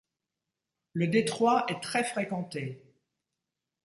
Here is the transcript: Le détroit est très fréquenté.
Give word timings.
Le 0.93 1.05
détroit 1.05 1.65
est 1.67 1.79
très 1.79 2.03
fréquenté. 2.03 2.81